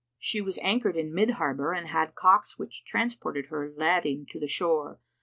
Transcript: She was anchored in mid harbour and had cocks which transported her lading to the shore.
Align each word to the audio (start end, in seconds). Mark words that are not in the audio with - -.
She 0.17 0.41
was 0.41 0.57
anchored 0.63 0.97
in 0.97 1.13
mid 1.13 1.29
harbour 1.37 1.73
and 1.73 1.87
had 1.89 2.15
cocks 2.15 2.57
which 2.57 2.83
transported 2.83 3.45
her 3.49 3.71
lading 3.77 4.25
to 4.31 4.39
the 4.39 4.47
shore. 4.47 4.99